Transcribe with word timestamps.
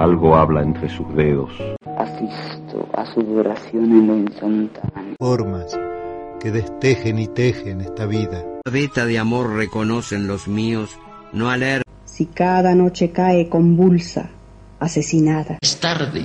Algo 0.00 0.34
habla 0.34 0.62
entre 0.62 0.88
sus 0.88 1.14
dedos. 1.14 1.50
Asisto 1.98 2.88
a 2.94 3.04
su 3.12 3.22
duración 3.22 3.84
en 3.84 4.06
lo 4.06 4.16
instantáneo. 4.16 5.14
Formas 5.18 5.78
que 6.40 6.50
destejen 6.50 7.18
y 7.18 7.28
tejen 7.28 7.82
esta 7.82 8.06
vida. 8.06 8.42
Veta 8.64 9.04
de 9.04 9.18
amor 9.18 9.56
reconocen 9.56 10.26
los 10.26 10.48
míos, 10.48 10.98
no 11.34 11.50
aler. 11.50 11.82
Si 12.06 12.24
cada 12.24 12.74
noche 12.74 13.10
cae 13.10 13.50
convulsa, 13.50 14.30
asesinada. 14.78 15.58
Es 15.60 15.78
tarde 15.78 16.24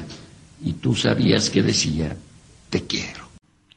y 0.64 0.72
tú 0.72 0.96
sabías 0.96 1.50
que 1.50 1.62
decía, 1.62 2.16
te 2.70 2.88
quiero. 2.88 3.26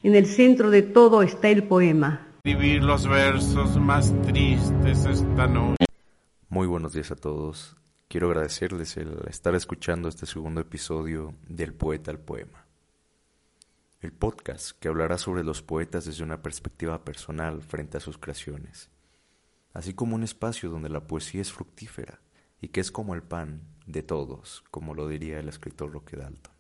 En 0.05 0.15
el 0.15 0.27
centro 0.27 0.71
de 0.71 0.83
todo 0.83 1.23
está 1.23 1.49
el 1.49 1.65
poema. 1.65 2.25
Vivir 2.45 2.85
los 2.85 3.09
versos 3.09 3.77
más 3.79 4.15
tristes 4.23 5.07
esta 5.07 5.49
noche. 5.49 5.87
Muy 6.49 6.69
buenos 6.69 6.93
días 6.93 7.11
a 7.11 7.17
todos. 7.17 7.75
Quiero 8.09 8.29
agradecerles 8.29 8.97
el 8.97 9.21
estar 9.29 9.55
escuchando 9.55 10.09
este 10.09 10.25
segundo 10.25 10.63
episodio 10.63 11.35
del 11.47 11.75
Poeta 11.75 12.11
al 12.11 12.19
Poema. 12.19 12.65
El 14.01 14.15
podcast 14.15 14.71
que 14.81 14.89
hablará 14.89 15.19
sobre 15.19 15.45
los 15.45 15.61
poetas 15.61 16.07
desde 16.07 16.25
una 16.25 16.41
perspectiva 16.41 17.05
personal 17.05 17.61
frente 17.61 17.99
a 17.99 18.01
sus 18.01 18.17
creaciones, 18.17 18.89
así 19.75 19.93
como 19.93 20.15
un 20.15 20.23
espacio 20.23 20.71
donde 20.71 20.89
la 20.89 21.07
poesía 21.07 21.43
es 21.43 21.53
fructífera 21.53 22.19
y 22.63 22.69
que 22.69 22.81
es 22.81 22.91
como 22.91 23.15
el 23.15 23.23
pan 23.23 23.61
de 23.85 24.03
todos, 24.03 24.65
como 24.71 24.95
lo 24.95 25.07
diría 25.07 25.39
el 25.39 25.51
escritor 25.51 25.93
Roque 25.93 26.17
Dalton. 26.17 26.55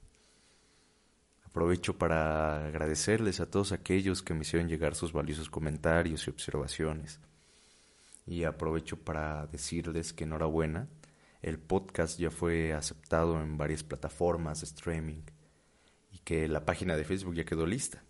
Aprovecho 1.45 1.97
para 1.97 2.67
agradecerles 2.67 3.41
a 3.41 3.51
todos 3.51 3.73
aquellos 3.73 4.23
que 4.23 4.35
me 4.35 4.43
hicieron 4.43 4.69
llegar 4.69 4.95
sus 4.95 5.15
valiosos 5.15 5.49
comentarios 5.49 6.27
y 6.27 6.31
observaciones. 6.31 7.21
Y 8.27 8.45
aprovecho 8.45 8.99
para 8.99 9.47
decirles 9.47 10.13
que 10.13 10.25
enhorabuena, 10.25 10.89
el 11.43 11.59
podcast 11.59 12.19
ya 12.19 12.31
fue 12.31 12.73
aceptado 12.73 13.41
en 13.41 13.57
varias 13.57 13.85
plataformas 13.85 14.61
de 14.61 14.67
streaming 14.67 15.23
y 16.11 16.19
que 16.19 16.49
la 16.49 16.65
página 16.65 16.97
de 16.97 17.05
Facebook 17.05 17.35
ya 17.35 17.45
quedó 17.45 17.67
lista. 17.67 18.03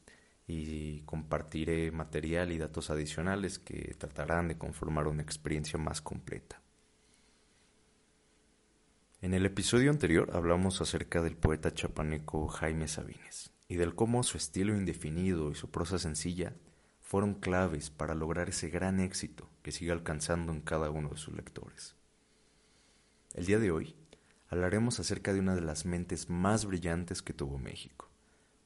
Y 0.50 1.03
compartiré 1.03 1.91
material 1.91 2.53
y 2.53 2.58
datos 2.58 2.88
adicionales 2.88 3.58
que 3.58 3.94
tratarán 3.98 4.48
de 4.48 4.56
conformar 4.56 5.06
una 5.06 5.22
experiencia 5.22 5.78
más 5.78 6.00
completa. 6.00 6.62
En 9.20 9.34
el 9.34 9.44
episodio 9.44 9.91
anterior 9.91 10.31
hablamos 10.33 10.81
acerca 10.81 11.20
del 11.20 11.36
poeta 11.36 11.75
chapaneco 11.75 12.48
Jaime 12.48 12.88
Sabines 12.88 13.53
y 13.69 13.77
del 13.77 13.94
cómo 13.94 14.22
su 14.22 14.38
estilo 14.38 14.75
indefinido 14.75 15.50
y 15.50 15.55
su 15.55 15.70
prosa 15.70 15.98
sencilla 15.98 16.55
fueron 17.03 17.34
claves 17.34 17.91
para 17.91 18.14
lograr 18.14 18.48
ese 18.48 18.70
gran 18.70 19.00
éxito 19.00 19.50
que 19.62 19.72
sigue 19.72 19.92
alcanzando 19.92 20.53
en 20.53 20.62
cada 20.62 20.91
uno 20.91 21.10
de 21.10 21.19
sus 21.19 21.34
lectores. 21.34 21.97
El 23.39 23.47
día 23.47 23.61
de 23.61 23.70
hoy 23.70 23.94
hablaremos 24.48 24.98
acerca 24.98 25.33
de 25.33 25.39
una 25.39 25.55
de 25.55 25.61
las 25.61 25.86
mentes 25.86 26.28
más 26.28 26.64
brillantes 26.64 27.22
que 27.22 27.33
tuvo 27.33 27.56
México, 27.56 28.11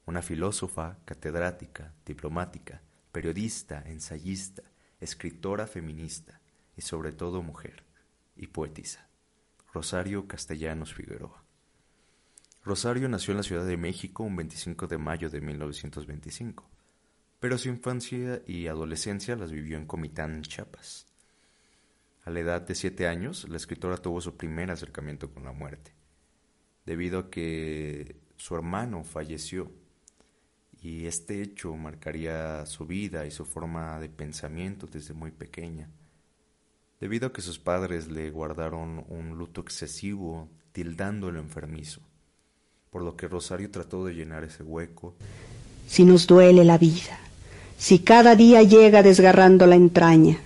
una 0.07 0.23
filósofa, 0.23 0.97
catedrática, 1.05 1.93
diplomática, 2.07 2.81
periodista, 3.11 3.83
ensayista, 3.85 4.63
escritora 4.99 5.67
feminista 5.67 6.41
y 6.75 6.81
sobre 6.81 7.11
todo 7.11 7.43
mujer 7.43 7.83
y 8.35 8.47
poetisa. 8.47 9.07
Rosario 9.71 10.27
Castellanos 10.27 10.95
Figueroa. 10.95 11.43
Rosario 12.63 13.07
nació 13.07 13.33
en 13.33 13.37
la 13.37 13.43
Ciudad 13.43 13.67
de 13.67 13.77
México 13.77 14.23
un 14.23 14.35
25 14.37 14.87
de 14.87 14.97
mayo 14.97 15.29
de 15.29 15.39
1925, 15.39 16.67
pero 17.39 17.59
su 17.59 17.69
infancia 17.69 18.41
y 18.47 18.65
adolescencia 18.65 19.35
las 19.35 19.51
vivió 19.51 19.77
en 19.77 19.85
Comitán, 19.85 20.41
Chiapas. 20.41 21.12
A 22.23 22.29
la 22.29 22.39
edad 22.39 22.61
de 22.61 22.75
siete 22.75 23.07
años, 23.07 23.47
la 23.49 23.57
escritora 23.57 23.97
tuvo 23.97 24.21
su 24.21 24.35
primer 24.35 24.71
acercamiento 24.71 25.29
con 25.31 25.43
la 25.43 25.51
muerte, 25.51 25.93
debido 26.85 27.19
a 27.19 27.29
que 27.29 28.15
su 28.37 28.55
hermano 28.55 29.03
falleció 29.03 29.71
y 30.81 31.05
este 31.05 31.41
hecho 31.41 31.75
marcaría 31.75 32.65
su 32.65 32.85
vida 32.85 33.25
y 33.25 33.31
su 33.31 33.45
forma 33.45 33.99
de 33.99 34.09
pensamiento 34.09 34.87
desde 34.87 35.13
muy 35.13 35.31
pequeña 35.31 35.89
debido 37.03 37.27
a 37.27 37.33
que 37.33 37.41
sus 37.41 37.59
padres 37.59 38.07
le 38.07 38.31
guardaron 38.31 39.03
un 39.09 39.37
luto 39.37 39.59
excesivo, 39.59 40.47
tildándolo 40.71 41.37
enfermizo, 41.37 41.99
por 42.89 43.01
lo 43.01 43.17
que 43.17 43.27
Rosario 43.27 43.69
trató 43.69 44.05
de 44.05 44.13
llenar 44.13 44.45
ese 44.45 44.63
hueco. 44.63 45.13
Si 45.85 46.05
nos 46.05 46.27
duele 46.27 46.63
la 46.63 46.77
vida, 46.77 47.19
si 47.77 47.99
cada 47.99 48.37
día 48.37 48.63
llega 48.63 49.03
desgarrando 49.03 49.65
la 49.65 49.75
entraña, 49.75 50.39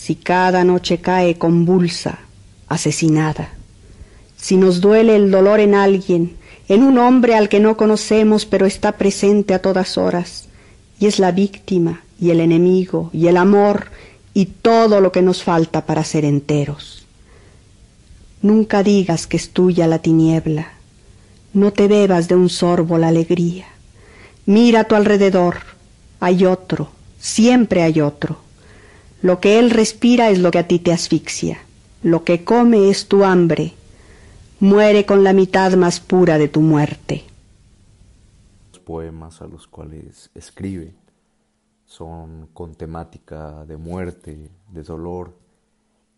si 0.00 0.14
cada 0.14 0.62
noche 0.62 0.98
cae 0.98 1.36
convulsa, 1.38 2.20
asesinada, 2.68 3.50
si 4.36 4.56
nos 4.56 4.80
duele 4.80 5.16
el 5.16 5.30
dolor 5.30 5.58
en 5.58 5.74
alguien, 5.74 6.36
en 6.68 6.84
un 6.84 6.98
hombre 6.98 7.34
al 7.34 7.48
que 7.48 7.58
no 7.58 7.76
conocemos 7.76 8.46
pero 8.46 8.64
está 8.64 8.92
presente 8.92 9.54
a 9.54 9.60
todas 9.60 9.98
horas, 9.98 10.48
y 11.00 11.06
es 11.06 11.18
la 11.18 11.32
víctima, 11.32 12.02
y 12.20 12.30
el 12.30 12.40
enemigo, 12.40 13.10
y 13.12 13.26
el 13.26 13.36
amor, 13.36 13.88
y 14.34 14.46
todo 14.46 15.00
lo 15.00 15.10
que 15.10 15.20
nos 15.20 15.42
falta 15.42 15.84
para 15.84 16.04
ser 16.04 16.24
enteros. 16.24 17.04
Nunca 18.40 18.84
digas 18.84 19.26
que 19.26 19.36
es 19.36 19.50
tuya 19.50 19.88
la 19.88 19.98
tiniebla, 19.98 20.68
no 21.52 21.72
te 21.72 21.88
bebas 21.88 22.28
de 22.28 22.36
un 22.36 22.48
sorbo 22.48 22.98
la 22.98 23.08
alegría. 23.08 23.66
Mira 24.46 24.80
a 24.80 24.84
tu 24.84 24.94
alrededor, 24.94 25.56
hay 26.20 26.44
otro, 26.44 26.88
siempre 27.18 27.82
hay 27.82 28.00
otro. 28.00 28.47
Lo 29.20 29.40
que 29.40 29.58
él 29.58 29.70
respira 29.70 30.30
es 30.30 30.38
lo 30.38 30.50
que 30.50 30.58
a 30.58 30.68
ti 30.68 30.78
te 30.78 30.92
asfixia, 30.92 31.58
lo 32.02 32.22
que 32.22 32.44
come 32.44 32.88
es 32.88 33.08
tu 33.08 33.24
hambre. 33.24 33.74
Muere 34.60 35.06
con 35.06 35.24
la 35.24 35.32
mitad 35.32 35.72
más 35.74 35.98
pura 35.98 36.38
de 36.38 36.48
tu 36.48 36.60
muerte. 36.60 37.24
Los 38.72 38.80
poemas 38.80 39.42
a 39.42 39.48
los 39.48 39.66
cuales 39.66 40.30
escribe 40.34 40.94
son 41.84 42.48
con 42.52 42.74
temática 42.74 43.64
de 43.64 43.76
muerte, 43.76 44.50
de 44.68 44.82
dolor, 44.82 45.34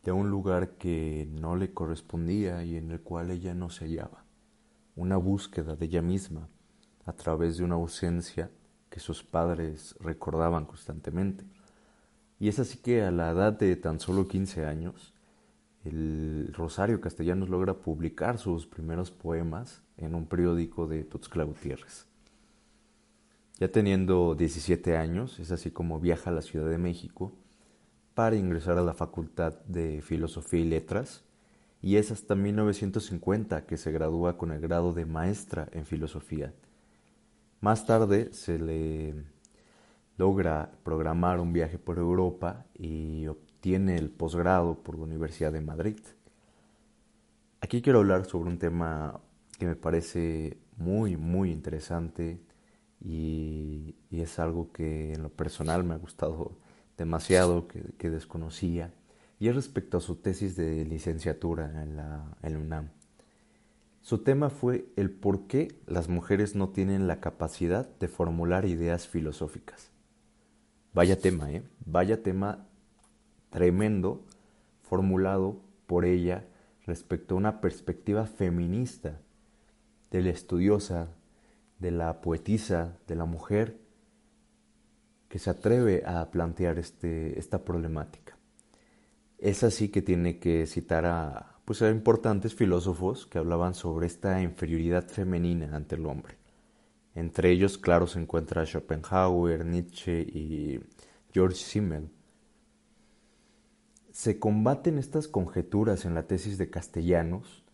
de 0.04 0.12
un 0.12 0.28
lugar 0.28 0.70
que 0.70 1.28
no 1.30 1.56
le 1.56 1.72
correspondía 1.72 2.64
y 2.64 2.76
en 2.76 2.90
el 2.90 3.00
cual 3.00 3.30
ella 3.30 3.54
no 3.54 3.70
se 3.70 3.84
hallaba, 3.84 4.24
una 4.96 5.16
búsqueda 5.16 5.76
de 5.76 5.86
ella 5.86 6.02
misma 6.02 6.48
a 7.06 7.12
través 7.12 7.56
de 7.56 7.64
una 7.64 7.76
ausencia 7.76 8.50
que 8.88 9.00
sus 9.00 9.22
padres 9.22 9.94
recordaban 10.00 10.64
constantemente. 10.64 11.44
Y 12.40 12.48
es 12.48 12.58
así 12.58 12.78
que 12.78 13.02
a 13.02 13.10
la 13.10 13.30
edad 13.30 13.52
de 13.52 13.76
tan 13.76 14.00
solo 14.00 14.26
15 14.26 14.64
años, 14.64 15.12
el 15.84 16.52
Rosario 16.56 17.00
Castellanos 17.00 17.50
logra 17.50 17.74
publicar 17.74 18.38
sus 18.38 18.66
primeros 18.66 19.10
poemas 19.10 19.82
en 19.98 20.14
un 20.14 20.26
periódico 20.26 20.86
de 20.86 21.04
Tuxtla 21.04 21.44
Gutiérrez. 21.44 22.06
Ya 23.58 23.70
teniendo 23.70 24.34
17 24.34 24.96
años, 24.96 25.38
es 25.38 25.52
así 25.52 25.70
como 25.70 26.00
viaja 26.00 26.30
a 26.30 26.32
la 26.32 26.40
Ciudad 26.40 26.70
de 26.70 26.78
México 26.78 27.32
para 28.14 28.36
ingresar 28.36 28.78
a 28.78 28.82
la 28.82 28.94
Facultad 28.94 29.60
de 29.66 30.00
Filosofía 30.00 30.60
y 30.60 30.64
Letras 30.64 31.22
y 31.82 31.96
es 31.96 32.10
hasta 32.10 32.34
1950 32.34 33.66
que 33.66 33.76
se 33.76 33.92
gradúa 33.92 34.38
con 34.38 34.50
el 34.50 34.60
grado 34.60 34.94
de 34.94 35.04
maestra 35.04 35.68
en 35.72 35.84
filosofía. 35.84 36.54
Más 37.60 37.84
tarde 37.84 38.32
se 38.32 38.58
le 38.58 39.24
logra 40.20 40.70
programar 40.84 41.40
un 41.40 41.54
viaje 41.54 41.78
por 41.78 41.96
Europa 41.96 42.66
y 42.74 43.26
obtiene 43.26 43.96
el 43.96 44.10
posgrado 44.10 44.82
por 44.82 44.98
la 44.98 45.04
Universidad 45.04 45.50
de 45.50 45.62
Madrid. 45.62 45.98
Aquí 47.62 47.80
quiero 47.80 48.00
hablar 48.00 48.26
sobre 48.26 48.50
un 48.50 48.58
tema 48.58 49.18
que 49.58 49.64
me 49.64 49.76
parece 49.76 50.58
muy, 50.76 51.16
muy 51.16 51.50
interesante 51.50 52.38
y, 53.02 53.96
es 54.10 54.38
algo 54.38 54.70
que 54.72 55.14
en 55.14 55.22
lo 55.22 55.30
personal 55.30 55.84
me 55.84 55.94
ha 55.94 55.96
gustado 55.96 56.58
demasiado, 56.98 57.66
que, 57.66 58.10
desconocía, 58.10 58.92
y 59.38 59.48
es 59.48 59.54
respecto 59.54 59.96
a 59.96 60.02
su 60.02 60.16
tesis 60.16 60.54
de 60.54 60.84
licenciatura 60.84 61.82
en 61.82 61.96
la, 61.96 62.36
en 62.42 62.52
la 62.52 62.58
UNAM. 62.58 62.90
Su 64.02 64.18
tema 64.18 64.50
fue 64.50 64.84
el 64.96 65.10
por 65.10 65.46
qué 65.46 65.80
las 65.86 66.10
mujeres 66.10 66.54
no 66.54 66.68
tienen 66.68 67.06
la 67.06 67.20
capacidad 67.20 67.88
de 67.98 68.08
formular 68.08 68.66
ideas 68.66 69.08
filosóficas. 69.08 69.90
Vaya 70.92 71.18
tema, 71.18 71.52
¿eh? 71.52 71.62
Vaya 71.84 72.22
tema 72.22 72.66
tremendo 73.50 74.24
formulado 74.82 75.60
por 75.86 76.04
ella 76.04 76.44
respecto 76.84 77.34
a 77.34 77.38
una 77.38 77.60
perspectiva 77.60 78.26
feminista 78.26 79.20
de 80.10 80.22
la 80.22 80.30
estudiosa, 80.30 81.08
de 81.78 81.92
la 81.92 82.20
poetisa, 82.20 82.98
de 83.06 83.14
la 83.14 83.24
mujer 83.24 83.78
que 85.28 85.38
se 85.38 85.50
atreve 85.50 86.02
a 86.04 86.28
plantear 86.32 86.78
este, 86.80 87.38
esta 87.38 87.64
problemática. 87.64 88.36
Es 89.38 89.62
así 89.62 89.88
que 89.88 90.02
tiene 90.02 90.40
que 90.40 90.66
citar 90.66 91.06
a, 91.06 91.60
pues, 91.64 91.82
a 91.82 91.90
importantes 91.90 92.54
filósofos 92.54 93.26
que 93.26 93.38
hablaban 93.38 93.74
sobre 93.74 94.08
esta 94.08 94.42
inferioridad 94.42 95.06
femenina 95.06 95.74
ante 95.74 95.94
el 95.94 96.04
hombre. 96.06 96.39
Entre 97.14 97.50
ellos, 97.50 97.78
claro, 97.78 98.06
se 98.06 98.20
encuentra 98.20 98.64
Schopenhauer, 98.64 99.64
Nietzsche 99.64 100.20
y 100.20 100.80
George 101.32 101.56
Simmel. 101.56 102.08
Se 104.12 104.38
combaten 104.38 104.98
estas 104.98 105.28
conjeturas 105.28 106.04
en 106.04 106.14
la 106.14 106.26
tesis 106.26 106.58
de 106.58 106.70
Castellanos 106.70 107.64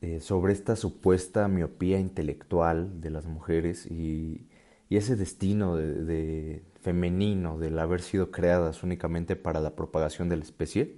eh, 0.00 0.20
sobre 0.20 0.52
esta 0.52 0.74
supuesta 0.76 1.48
miopía 1.48 1.98
intelectual 1.98 3.00
de 3.00 3.10
las 3.10 3.26
mujeres 3.26 3.86
y, 3.86 4.46
ese 4.90 5.16
destino 5.16 5.76
de, 5.76 6.62
femenino 6.82 7.58
del 7.58 7.78
haber 7.78 8.02
sido 8.02 8.30
creadas 8.30 8.82
únicamente 8.82 9.36
para 9.36 9.60
la 9.60 9.74
propagación 9.74 10.28
de 10.28 10.36
la 10.36 10.42
especie, 10.42 10.96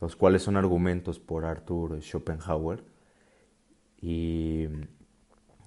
los 0.00 0.16
cuales 0.16 0.42
son 0.42 0.56
argumentos 0.56 1.18
por 1.18 1.44
Arthur 1.44 2.00
Schopenhauer. 2.00 2.84
Y 4.00 4.68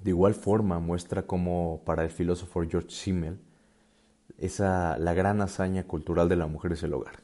de 0.03 0.09
igual 0.09 0.33
forma 0.33 0.79
muestra 0.79 1.23
cómo 1.23 1.81
para 1.85 2.03
el 2.03 2.09
filósofo 2.09 2.63
George 2.67 2.89
Simmel 2.89 3.39
esa, 4.37 4.97
la 4.97 5.13
gran 5.13 5.41
hazaña 5.41 5.83
cultural 5.83 6.27
de 6.27 6.35
la 6.35 6.47
mujer 6.47 6.71
es 6.71 6.81
el 6.83 6.93
hogar, 6.93 7.19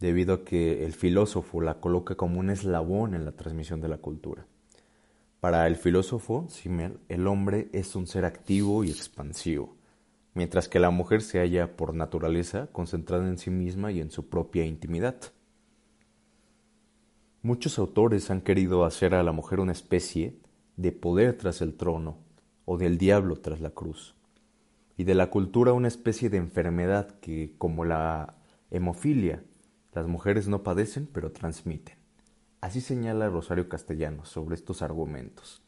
debido 0.00 0.34
a 0.34 0.44
que 0.44 0.84
el 0.84 0.92
filósofo 0.92 1.62
la 1.62 1.80
coloca 1.80 2.14
como 2.14 2.40
un 2.40 2.50
eslabón 2.50 3.14
en 3.14 3.24
la 3.24 3.32
transmisión 3.32 3.80
de 3.80 3.88
la 3.88 3.98
cultura. 3.98 4.46
Para 5.40 5.66
el 5.66 5.76
filósofo 5.76 6.46
Simmel, 6.48 6.98
el 7.08 7.26
hombre 7.26 7.70
es 7.72 7.96
un 7.96 8.06
ser 8.06 8.26
activo 8.26 8.84
y 8.84 8.90
expansivo, 8.90 9.76
mientras 10.34 10.68
que 10.68 10.80
la 10.80 10.90
mujer 10.90 11.22
se 11.22 11.38
halla 11.38 11.76
por 11.76 11.94
naturaleza 11.94 12.66
concentrada 12.72 13.26
en 13.26 13.38
sí 13.38 13.48
misma 13.48 13.90
y 13.92 14.00
en 14.00 14.10
su 14.10 14.28
propia 14.28 14.66
intimidad. 14.66 15.16
Muchos 17.40 17.78
autores 17.78 18.30
han 18.30 18.42
querido 18.42 18.84
hacer 18.84 19.14
a 19.14 19.22
la 19.22 19.32
mujer 19.32 19.60
una 19.60 19.72
especie 19.72 20.36
de 20.78 20.92
poder 20.92 21.36
tras 21.36 21.60
el 21.60 21.74
trono 21.74 22.16
o 22.64 22.78
del 22.78 22.96
diablo 22.96 23.36
tras 23.36 23.60
la 23.60 23.70
cruz 23.70 24.14
y 24.96 25.04
de 25.04 25.14
la 25.14 25.28
cultura 25.28 25.72
una 25.72 25.88
especie 25.88 26.30
de 26.30 26.38
enfermedad 26.38 27.18
que, 27.20 27.54
como 27.58 27.84
la 27.84 28.36
hemofilia, 28.70 29.42
las 29.92 30.06
mujeres 30.06 30.48
no 30.48 30.62
padecen 30.62 31.08
pero 31.12 31.32
transmiten. 31.32 31.96
Así 32.60 32.80
señala 32.80 33.28
Rosario 33.28 33.68
Castellanos 33.68 34.28
sobre 34.28 34.54
estos 34.54 34.82
argumentos, 34.82 35.62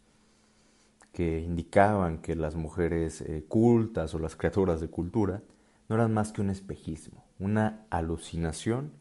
que 1.12 1.40
indicaban 1.40 2.18
que 2.18 2.36
las 2.36 2.54
mujeres 2.54 3.20
eh, 3.20 3.44
cultas 3.48 4.14
o 4.14 4.18
las 4.20 4.36
criaturas 4.36 4.80
de 4.80 4.88
cultura 4.88 5.42
no 5.88 5.96
eran 5.96 6.14
más 6.14 6.32
que 6.32 6.40
un 6.40 6.50
espejismo, 6.50 7.24
una 7.38 7.86
alucinación 7.90 8.92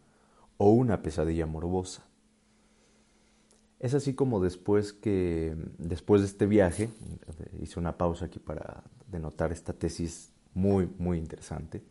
o 0.58 0.72
una 0.72 1.02
pesadilla 1.04 1.46
morbosa. 1.46 2.09
Es 3.80 3.94
así 3.94 4.14
como 4.14 4.42
después 4.42 4.92
que, 4.92 5.56
después 5.78 6.22
de 6.22 6.28
este 6.28 6.46
viaje, 6.46 6.90
hice 7.62 7.80
una 7.80 7.98
pausa 7.98 8.26
aquí 8.26 8.38
para 8.38 8.84
denotar 9.10 9.54
esta 9.54 9.72
tesis 9.72 10.34
muy, 10.54 10.90
muy 10.98 11.18
interesante. 11.18 11.82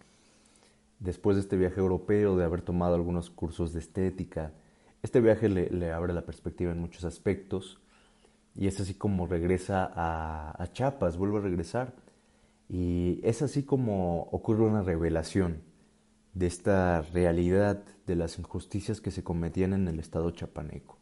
Después 1.01 1.37
de 1.37 1.43
este 1.43 1.57
viaje 1.57 1.81
europeo, 1.81 2.37
de 2.37 2.45
haber 2.45 2.61
tomado 2.61 2.95
algunos 2.95 3.31
cursos 3.31 3.73
de 3.73 3.81
estética, 3.81 4.53
este 5.03 5.21
viaje 5.21 5.49
le, 5.49 5.93
abre 5.93 6.13
la 6.13 6.27
perspectiva 6.27 6.73
en 6.73 6.81
muchos 6.81 7.05
aspectos 7.05 7.81
y 8.55 8.67
es 8.67 8.79
así 8.81 8.93
como 8.95 9.27
regresa 9.27 9.91
a, 9.95 10.63
a 10.63 10.73
Chiapas, 10.73 11.17
vuelve 11.17 11.39
a 11.39 11.43
regresar. 11.43 11.95
Y 12.69 13.21
es 13.23 13.41
así 13.41 13.63
como 13.63 14.25
ocurre 14.25 14.65
una 14.65 14.83
revelación 14.83 15.63
de 16.35 16.49
esta 16.49 17.01
realidad 17.01 17.83
de 18.07 18.17
las 18.17 18.39
injusticias 18.39 19.01
que 19.01 19.11
se 19.11 19.25
cometían 19.25 19.73
en 19.73 19.89
el 19.89 19.99
estado 20.01 20.31
chapaneco 20.33 20.98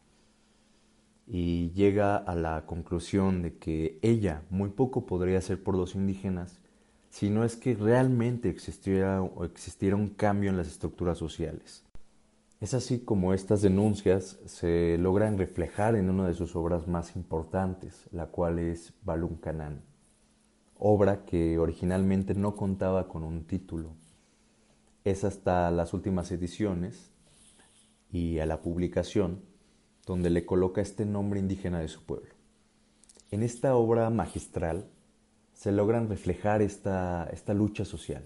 y 1.27 1.71
llega 1.71 2.15
a 2.15 2.35
la 2.35 2.65
conclusión 2.65 3.41
de 3.41 3.57
que 3.57 3.99
ella 4.01 4.43
muy 4.49 4.69
poco 4.69 5.05
podría 5.05 5.39
hacer 5.39 5.61
por 5.61 5.75
los 5.75 5.93
indígenas 5.93 6.61
si 7.09 7.29
no 7.29 7.43
es 7.43 7.55
que 7.55 7.73
realmente 7.73 8.49
existiera, 8.49 9.27
existiera 9.43 9.95
un 9.95 10.09
cambio 10.09 10.49
en 10.49 10.57
las 10.57 10.67
estructuras 10.67 11.17
sociales. 11.17 11.83
Es 12.59 12.73
así 12.73 12.99
como 12.99 13.33
estas 13.33 13.61
denuncias 13.61 14.39
se 14.45 14.97
logran 14.97 15.37
reflejar 15.37 15.95
en 15.95 16.09
una 16.09 16.27
de 16.27 16.33
sus 16.33 16.55
obras 16.55 16.87
más 16.87 17.15
importantes, 17.15 18.07
la 18.11 18.27
cual 18.27 18.59
es 18.59 18.93
Balún 19.03 19.35
Canán, 19.37 19.83
obra 20.75 21.25
que 21.25 21.59
originalmente 21.59 22.33
no 22.33 22.55
contaba 22.55 23.07
con 23.07 23.23
un 23.23 23.45
título. 23.45 23.95
Es 25.03 25.23
hasta 25.23 25.71
las 25.71 25.93
últimas 25.93 26.31
ediciones 26.31 27.11
y 28.11 28.39
a 28.39 28.45
la 28.45 28.61
publicación 28.61 29.41
donde 30.07 30.29
le 30.29 30.45
coloca 30.45 30.81
este 30.81 31.05
nombre 31.05 31.39
indígena 31.39 31.79
de 31.81 31.89
su 31.89 32.01
pueblo. 32.03 32.33
En 33.29 33.43
esta 33.43 33.75
obra 33.75 34.09
magistral 34.09 34.89
se 35.53 35.73
logran 35.73 36.07
reflejar 36.07 36.61
esta, 36.61 37.29
esta 37.33 37.53
lucha 37.53 37.83
social, 37.83 38.23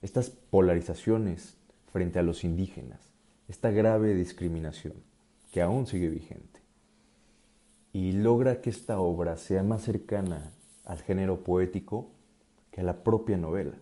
estas 0.00 0.30
polarizaciones 0.30 1.56
frente 1.92 2.20
a 2.20 2.22
los 2.22 2.44
indígenas, 2.44 3.12
esta 3.48 3.72
grave 3.72 4.14
discriminación 4.14 4.94
que 5.50 5.60
aún 5.60 5.86
sigue 5.86 6.08
vigente. 6.08 6.60
Y 7.92 8.12
logra 8.12 8.60
que 8.60 8.70
esta 8.70 9.00
obra 9.00 9.36
sea 9.36 9.64
más 9.64 9.82
cercana 9.82 10.52
al 10.84 11.02
género 11.02 11.42
poético 11.42 12.12
que 12.70 12.80
a 12.80 12.84
la 12.84 13.02
propia 13.02 13.36
novela. 13.36 13.76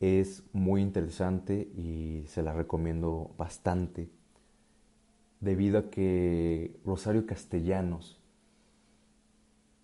Es 0.00 0.42
muy 0.52 0.80
interesante 0.80 1.68
y 1.76 2.24
se 2.26 2.42
la 2.42 2.54
recomiendo 2.54 3.34
bastante 3.36 4.10
debido 5.44 5.78
a 5.78 5.90
que 5.90 6.80
Rosario 6.86 7.26
Castellanos 7.26 8.18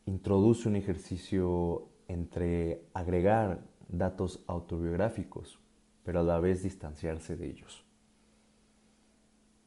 introduce 0.06 0.66
un 0.68 0.74
ejercicio 0.74 1.88
entre 2.08 2.82
agregar 2.94 3.62
datos 3.88 4.42
autobiográficos, 4.46 5.60
pero 6.02 6.20
a 6.20 6.22
la 6.22 6.40
vez 6.40 6.62
distanciarse 6.62 7.36
de 7.36 7.50
ellos. 7.50 7.84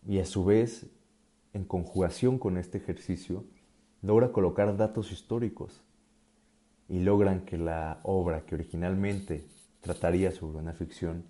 Y 0.06 0.20
a 0.20 0.26
su 0.26 0.44
vez, 0.44 0.88
en 1.54 1.64
conjugación 1.64 2.40
con 2.40 2.58
este 2.58 2.80
ejercicio, 2.80 3.46
logra 4.02 4.32
colocar 4.32 4.76
datos 4.76 5.12
históricos 5.12 5.84
y 6.90 7.00
logran 7.02 7.46
que 7.46 7.58
la 7.58 8.00
obra 8.04 8.46
que 8.46 8.56
originalmente 8.56 9.46
trataría 9.80 10.32
sobre 10.32 10.58
una 10.58 10.74
ficción 10.74 11.24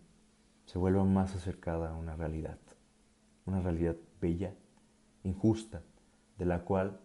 se 0.66 0.80
vuelva 0.80 1.04
más 1.04 1.36
acercada 1.36 1.90
a 1.92 1.96
una 1.96 2.16
realidad, 2.16 2.58
una 3.46 3.62
realidad 3.62 3.98
bella, 4.24 4.56
injusta, 5.24 5.84
de 6.38 6.46
la 6.46 6.64
cual 6.64 7.02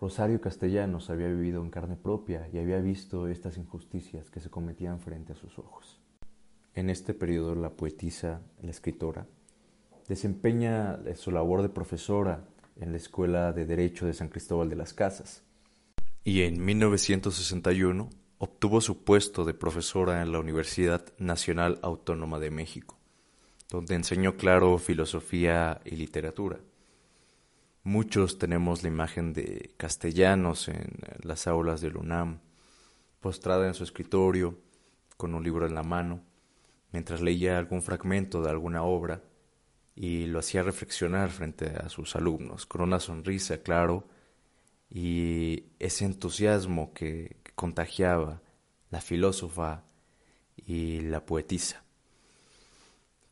Rosario 0.00 0.40
Castellanos 0.40 1.10
había 1.10 1.26
vivido 1.26 1.60
en 1.60 1.70
carne 1.70 1.96
propia 1.96 2.48
y 2.52 2.58
había 2.58 2.78
visto 2.78 3.26
estas 3.26 3.58
injusticias 3.58 4.30
que 4.30 4.38
se 4.38 4.48
cometían 4.48 5.00
frente 5.00 5.32
a 5.32 5.36
sus 5.36 5.58
ojos. 5.58 5.98
En 6.74 6.88
este 6.88 7.14
periodo 7.14 7.56
la 7.56 7.70
poetisa, 7.70 8.42
la 8.62 8.70
escritora, 8.70 9.26
desempeña 10.06 11.00
su 11.16 11.32
labor 11.32 11.62
de 11.62 11.68
profesora 11.68 12.44
en 12.76 12.92
la 12.92 12.98
Escuela 12.98 13.52
de 13.52 13.66
Derecho 13.66 14.06
de 14.06 14.14
San 14.14 14.28
Cristóbal 14.28 14.70
de 14.70 14.76
las 14.76 14.94
Casas 14.94 15.42
y 16.22 16.42
en 16.42 16.64
1961 16.64 18.08
obtuvo 18.38 18.80
su 18.80 19.02
puesto 19.04 19.44
de 19.44 19.54
profesora 19.54 20.22
en 20.22 20.30
la 20.30 20.38
Universidad 20.38 21.04
Nacional 21.18 21.80
Autónoma 21.82 22.38
de 22.38 22.50
México 22.50 22.99
donde 23.70 23.94
enseñó 23.94 24.36
claro 24.36 24.78
filosofía 24.78 25.80
y 25.84 25.96
literatura. 25.96 26.58
Muchos 27.82 28.38
tenemos 28.38 28.82
la 28.82 28.88
imagen 28.88 29.32
de 29.32 29.74
castellanos 29.76 30.68
en 30.68 30.98
las 31.22 31.46
aulas 31.46 31.80
del 31.80 31.96
UNAM, 31.96 32.40
postrada 33.20 33.66
en 33.66 33.74
su 33.74 33.84
escritorio, 33.84 34.58
con 35.16 35.34
un 35.34 35.44
libro 35.44 35.66
en 35.66 35.74
la 35.74 35.82
mano, 35.82 36.22
mientras 36.92 37.20
leía 37.20 37.58
algún 37.58 37.82
fragmento 37.82 38.42
de 38.42 38.50
alguna 38.50 38.82
obra 38.82 39.22
y 39.94 40.26
lo 40.26 40.38
hacía 40.38 40.62
reflexionar 40.62 41.30
frente 41.30 41.66
a 41.66 41.88
sus 41.88 42.16
alumnos, 42.16 42.66
con 42.66 42.80
una 42.80 43.00
sonrisa, 43.00 43.62
claro, 43.62 44.08
y 44.88 45.64
ese 45.78 46.04
entusiasmo 46.04 46.92
que, 46.92 47.36
contagiaba 47.54 48.40
la 48.88 49.02
filósofa 49.02 49.84
y 50.56 51.00
la 51.00 51.26
poetisa. 51.26 51.84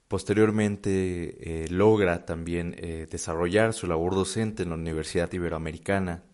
Posteriormente 0.09 1.65
eh, 1.65 1.69
logra 1.69 2.25
también 2.25 2.75
eh, 2.79 3.07
desarrollar 3.11 3.75
su 3.75 3.87
labor 3.87 4.15
docente 4.15 4.63
en 4.63 4.71
la 4.71 4.77
Universidad 4.77 5.31
Iberoamericana 5.31 6.25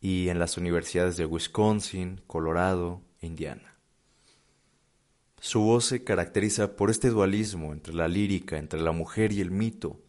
y 0.00 0.28
en 0.28 0.40
las 0.40 0.56
universidades 0.56 1.16
de 1.16 1.24
Wisconsin, 1.24 2.20
Colorado 2.26 3.02
e 3.20 3.28
Indiana. 3.28 3.78
Su 5.38 5.60
voz 5.60 5.86
se 5.86 6.02
caracteriza 6.02 6.74
por 6.74 6.90
este 6.90 7.10
dualismo 7.10 7.72
entre 7.72 7.94
la 7.94 8.08
lírica, 8.08 8.58
entre 8.58 8.80
la 8.80 8.92
mujer 8.92 9.32
y 9.32 9.40
el 9.40 9.52
mito, 9.52 10.00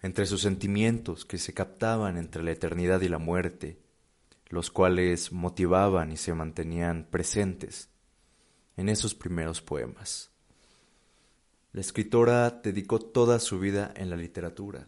entre 0.00 0.26
sus 0.26 0.42
sentimientos 0.42 1.24
que 1.24 1.38
se 1.38 1.54
captaban 1.54 2.16
entre 2.18 2.44
la 2.44 2.52
eternidad 2.52 3.00
y 3.00 3.08
la 3.08 3.18
muerte, 3.18 3.80
los 4.48 4.70
cuales 4.70 5.32
motivaban 5.32 6.12
y 6.12 6.18
se 6.18 6.34
mantenían 6.34 7.08
presentes 7.10 7.90
en 8.76 8.88
esos 8.88 9.14
primeros 9.14 9.60
poemas. 9.60 10.33
La 11.74 11.80
escritora 11.80 12.50
dedicó 12.62 13.00
toda 13.00 13.40
su 13.40 13.58
vida 13.58 13.92
en 13.96 14.08
la 14.08 14.16
literatura 14.16 14.86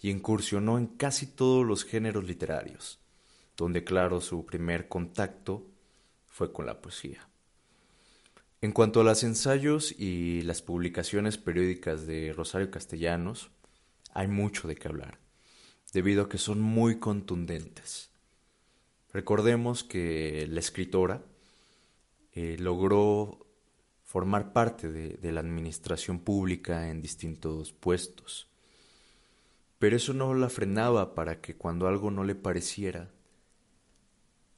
y 0.00 0.08
incursionó 0.08 0.78
en 0.78 0.86
casi 0.86 1.26
todos 1.26 1.66
los 1.66 1.84
géneros 1.84 2.24
literarios, 2.24 3.00
donde 3.54 3.84
claro 3.84 4.22
su 4.22 4.46
primer 4.46 4.88
contacto 4.88 5.66
fue 6.26 6.54
con 6.54 6.64
la 6.64 6.80
poesía. 6.80 7.28
En 8.62 8.72
cuanto 8.72 9.02
a 9.02 9.04
los 9.04 9.24
ensayos 9.24 9.92
y 9.92 10.40
las 10.40 10.62
publicaciones 10.62 11.36
periódicas 11.36 12.06
de 12.06 12.32
Rosario 12.34 12.70
Castellanos, 12.70 13.50
hay 14.14 14.26
mucho 14.26 14.66
de 14.68 14.74
qué 14.74 14.88
hablar. 14.88 15.18
debido 15.92 16.24
a 16.24 16.28
que 16.30 16.38
son 16.38 16.60
muy 16.60 16.98
contundentes. 16.98 18.10
Recordemos 19.12 19.84
que 19.84 20.46
la 20.48 20.60
escritora 20.60 21.22
eh, 22.32 22.56
logró 22.58 23.45
formar 24.06 24.52
parte 24.52 24.88
de 24.88 25.32
la 25.32 25.40
administración 25.40 26.20
pública 26.20 26.90
en 26.90 27.02
distintos 27.02 27.72
puestos, 27.72 28.48
pero 29.80 29.96
eso 29.96 30.14
no 30.14 30.32
la 30.34 30.48
frenaba 30.48 31.14
para 31.16 31.40
que 31.40 31.56
cuando 31.56 31.88
algo 31.88 32.12
no 32.12 32.22
le 32.22 32.36
pareciera, 32.36 33.10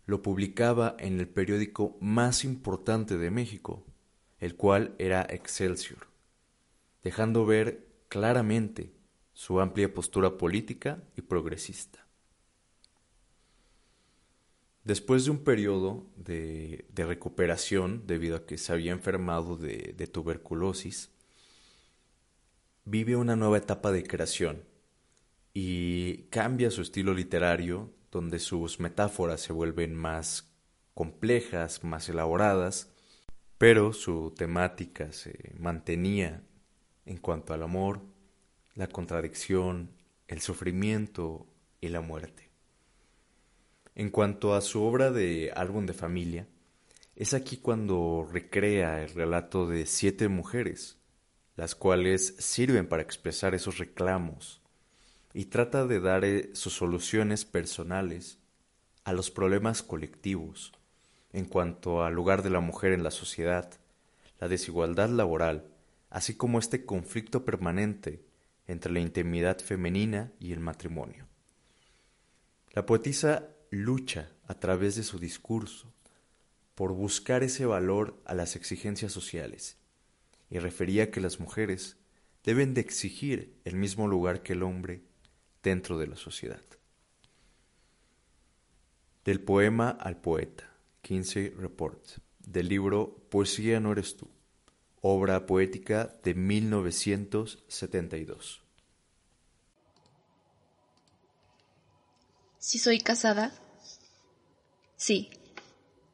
lo 0.05 0.21
publicaba 0.21 0.97
en 0.99 1.19
el 1.19 1.29
periódico 1.29 1.97
más 1.99 2.45
importante 2.45 3.17
de 3.17 3.31
México, 3.31 3.87
el 4.39 4.55
cual 4.55 4.95
era 4.99 5.27
Excelsior, 5.29 6.09
dejando 7.03 7.47
ver 7.47 7.89
claramente 8.09 8.93
su 9.33 9.61
amplia 9.61 9.93
postura 9.95 10.37
política 10.37 11.03
y 11.17 11.23
progresista. 11.23 12.08
Después 14.89 15.27
de 15.27 15.33
un 15.33 15.45
periodo 15.45 16.07
de, 16.17 16.87
recuperación 16.95 18.07
debido 18.07 18.37
a 18.37 18.47
que 18.47 18.57
se 18.57 18.73
había 18.73 18.93
enfermado 18.93 19.59
de, 19.59 19.95
de 19.95 20.07
tuberculosis, 20.07 21.11
vive 22.87 23.15
una 23.15 23.37
nueva 23.37 23.59
etapa 23.59 23.93
de 23.93 24.03
creación 24.03 24.65
y 25.53 26.23
cambia 26.31 26.71
su 26.71 26.81
estilo 26.81 27.13
literario 27.13 27.93
donde 28.11 28.39
sus 28.39 28.81
metáforas 28.81 29.43
se 29.43 29.53
vuelven 29.53 29.95
más 29.95 30.55
complejas, 30.95 31.85
más 31.85 32.09
elaboradas, 32.09 32.91
pero 33.59 33.93
su 33.93 34.33
temática 34.35 35.13
se 35.13 35.53
mantenía 35.59 36.43
en 37.05 37.19
cuanto 37.19 37.53
al 37.53 37.63
amor, 37.63 38.01
la 38.75 38.87
contradicción, 38.87 39.91
el 40.29 40.41
sufrimiento 40.41 41.47
y 41.79 41.89
la 41.89 42.01
muerte. 42.01 42.48
En 43.99 44.11
cuanto 44.11 44.55
a 44.55 44.61
su 44.61 44.85
obra 44.85 45.11
de 45.11 45.51
álbum 45.57 45.85
de 45.85 45.93
familia, 45.93 46.47
es 47.17 47.35
aquí 47.35 47.57
cuando 47.57 48.29
recrea 48.33 49.03
el 49.03 49.11
relato 49.11 49.67
de 49.67 49.87
siete 49.87 50.29
mujeres, 50.29 50.99
las 51.57 51.75
cuales 51.75 52.37
sirven 52.39 52.87
para 52.87 53.03
expresar 53.03 53.57
esos 53.57 53.79
reclamos 53.79 54.61
y 55.35 55.47
trata 55.47 55.85
de 55.85 55.99
dar 55.99 56.25
eh, 56.25 56.51
sus 56.53 56.75
soluciones 56.75 57.45
personales 57.45 58.39
a 59.03 59.13
los 59.13 59.33
problemas 59.33 59.83
colectivos 59.83 60.73
en 61.33 61.47
cuanto 61.47 62.05
al 62.05 62.15
lugar 62.15 62.45
de 62.45 62.51
la 62.51 62.61
mujer 62.61 62.93
en 62.93 63.03
la 63.03 63.11
sociedad, 63.11 63.69
la 64.39 64.47
desigualdad 64.47 65.09
laboral, 65.09 65.73
así 66.09 66.35
como 66.35 66.61
este 66.61 66.85
conflicto 66.85 67.45
permanente 67.45 68.23
entre 68.69 68.93
la 68.93 69.01
intimidad 69.01 69.59
femenina 69.59 70.31
y 70.39 70.53
el 70.53 70.61
matrimonio. 70.61 71.27
La 72.75 72.87
poetisa 72.87 73.49
lucha 73.71 74.31
a 74.47 74.55
través 74.55 74.97
de 74.97 75.03
su 75.03 75.19
discurso 75.19 75.93
por 76.75 76.93
buscar 76.93 77.43
ese 77.43 77.67
valor 77.67 78.21
a 78.25 78.35
las 78.35 78.57
exigencias 78.57 79.13
sociales 79.13 79.77
y 80.51 80.59
refería 80.59 81.11
que 81.11 81.21
las 81.21 81.41
mujeres 81.41 81.99
deben 82.45 82.73
de 82.75 82.81
exigir 82.81 83.61
el 83.65 83.77
mismo 83.77 84.09
lugar 84.09 84.43
que 84.43 84.55
el 84.55 84.63
hombre 84.63 85.03
dentro 85.63 85.99
de 85.99 86.07
la 86.07 86.17
sociedad. 86.17 86.63
Del 89.25 89.41
poema 89.41 89.91
al 89.91 90.21
poeta, 90.21 90.73
15 91.03 91.55
Report, 91.59 92.03
del 92.39 92.69
libro 92.69 93.27
Poesía 93.29 93.81
no 93.81 93.93
eres 93.93 94.17
tú, 94.17 94.31
obra 95.01 95.47
poética 95.47 96.19
de 96.25 96.35
1972. 96.35 98.68
Si 102.69 102.79
soy 102.79 103.01
casada, 103.01 103.51
sí. 104.95 105.31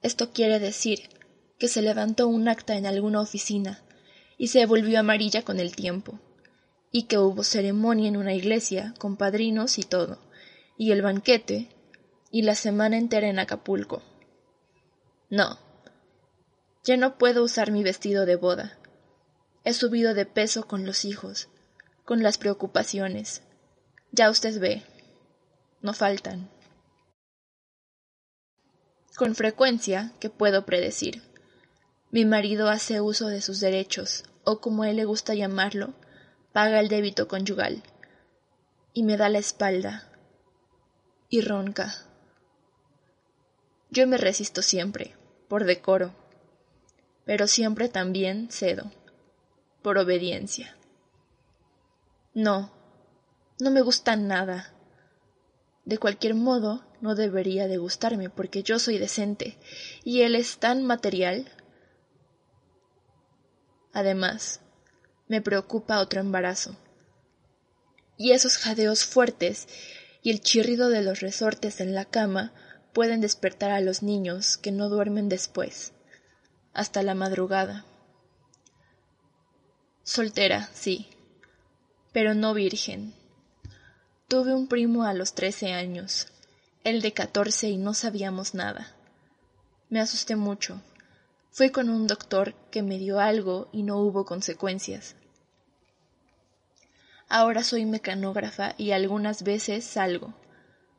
Esto 0.02 0.32
quiere 0.32 0.60
decir 0.60 1.00
que 1.58 1.66
se 1.66 1.82
levantó 1.82 2.28
un 2.28 2.46
acta 2.46 2.76
en 2.76 2.86
alguna 2.86 3.20
oficina 3.20 3.82
y 4.38 4.46
se 4.46 4.64
volvió 4.64 5.00
amarilla 5.00 5.42
con 5.42 5.58
el 5.58 5.74
tiempo, 5.74 6.20
y 6.92 7.08
que 7.08 7.18
hubo 7.18 7.42
ceremonia 7.42 8.06
en 8.06 8.16
una 8.16 8.34
iglesia 8.34 8.94
con 9.00 9.16
padrinos 9.16 9.78
y 9.78 9.82
todo, 9.82 10.20
y 10.78 10.92
el 10.92 11.02
banquete, 11.02 11.70
y 12.30 12.42
la 12.42 12.54
semana 12.54 12.98
entera 12.98 13.28
en 13.28 13.40
Acapulco. 13.40 14.04
No, 15.30 15.58
ya 16.84 16.96
no 16.96 17.18
puedo 17.18 17.42
usar 17.42 17.72
mi 17.72 17.82
vestido 17.82 18.26
de 18.26 18.36
boda. 18.36 18.78
He 19.64 19.74
subido 19.74 20.14
de 20.14 20.24
peso 20.24 20.68
con 20.68 20.86
los 20.86 21.04
hijos, 21.04 21.48
con 22.04 22.22
las 22.22 22.38
preocupaciones. 22.38 23.42
Ya 24.12 24.30
usted 24.30 24.60
ve, 24.60 24.84
no 25.84 25.92
faltan. 25.92 26.50
Con 29.14 29.36
frecuencia, 29.36 30.10
que 30.18 30.30
puedo 30.30 30.66
predecir, 30.66 31.22
mi 32.10 32.24
marido 32.24 32.68
hace 32.68 33.00
uso 33.00 33.28
de 33.28 33.40
sus 33.40 33.60
derechos, 33.60 34.24
o 34.42 34.60
como 34.60 34.84
él 34.84 34.96
le 34.96 35.04
gusta 35.04 35.34
llamarlo, 35.34 35.94
paga 36.52 36.80
el 36.80 36.88
débito 36.88 37.28
conyugal, 37.28 37.84
y 38.92 39.04
me 39.04 39.16
da 39.16 39.28
la 39.28 39.38
espalda, 39.38 40.10
y 41.28 41.40
ronca. 41.40 41.94
Yo 43.90 44.08
me 44.08 44.16
resisto 44.16 44.60
siempre, 44.60 45.14
por 45.46 45.64
decoro 45.64 46.12
pero 47.24 47.46
siempre 47.46 47.88
también 47.88 48.48
cedo, 48.50 48.90
por 49.82 49.98
obediencia. 49.98 50.76
No, 52.34 52.70
no 53.60 53.70
me 53.70 53.80
gusta 53.80 54.16
nada. 54.16 54.73
De 55.84 55.98
cualquier 55.98 56.34
modo, 56.34 56.84
no 57.00 57.14
debería 57.14 57.68
de 57.68 57.76
gustarme 57.76 58.30
porque 58.30 58.62
yo 58.62 58.78
soy 58.78 58.98
decente 58.98 59.58
y 60.02 60.22
él 60.22 60.34
es 60.34 60.58
tan 60.58 60.84
material. 60.84 61.50
Además, 63.92 64.60
me 65.28 65.42
preocupa 65.42 66.00
otro 66.00 66.20
embarazo. 66.20 66.76
Y 68.16 68.32
esos 68.32 68.56
jadeos 68.56 69.04
fuertes 69.04 69.68
y 70.22 70.30
el 70.30 70.40
chirrido 70.40 70.88
de 70.88 71.02
los 71.02 71.20
resortes 71.20 71.80
en 71.80 71.94
la 71.94 72.04
cama 72.04 72.52
pueden 72.92 73.20
despertar 73.20 73.70
a 73.70 73.80
los 73.80 74.02
niños 74.02 74.56
que 74.56 74.72
no 74.72 74.88
duermen 74.88 75.28
después 75.28 75.92
hasta 76.72 77.02
la 77.02 77.14
madrugada. 77.14 77.84
Soltera, 80.02 80.68
sí, 80.74 81.08
pero 82.12 82.34
no 82.34 82.52
virgen. 82.52 83.14
Tuve 84.34 84.52
un 84.52 84.66
primo 84.66 85.04
a 85.04 85.14
los 85.14 85.34
trece 85.34 85.74
años, 85.74 86.26
él 86.82 87.02
de 87.02 87.12
catorce 87.12 87.68
y 87.68 87.76
no 87.76 87.94
sabíamos 87.94 88.52
nada. 88.52 88.88
Me 89.90 90.00
asusté 90.00 90.34
mucho. 90.34 90.82
Fui 91.52 91.70
con 91.70 91.88
un 91.88 92.08
doctor 92.08 92.52
que 92.72 92.82
me 92.82 92.98
dio 92.98 93.20
algo 93.20 93.68
y 93.70 93.84
no 93.84 93.96
hubo 93.98 94.24
consecuencias. 94.24 95.14
Ahora 97.28 97.62
soy 97.62 97.84
mecanógrafa 97.86 98.74
y 98.76 98.90
algunas 98.90 99.44
veces 99.44 99.84
salgo 99.84 100.34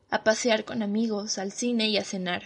a 0.10 0.24
pasear 0.24 0.64
con 0.64 0.82
amigos, 0.82 1.38
al 1.38 1.52
cine 1.52 1.90
y 1.90 1.98
a 1.98 2.06
cenar. 2.06 2.44